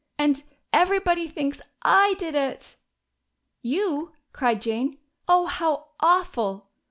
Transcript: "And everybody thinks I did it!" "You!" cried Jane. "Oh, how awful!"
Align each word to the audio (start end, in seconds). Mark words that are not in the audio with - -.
"And 0.17 0.41
everybody 0.73 1.27
thinks 1.27 1.61
I 1.83 2.15
did 2.15 2.33
it!" 2.33 2.75
"You!" 3.61 4.13
cried 4.33 4.59
Jane. 4.59 4.97
"Oh, 5.27 5.45
how 5.45 5.89
awful!" 5.99 6.71